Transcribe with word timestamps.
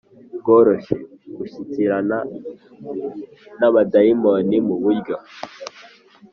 Bworoshye 0.37 0.95
gushyikirana 1.37 2.17
n 3.59 3.61
abadayimoni 3.67 4.57
mu 4.67 4.75
buryo 4.83 5.15